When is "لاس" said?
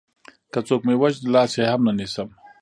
1.33-1.51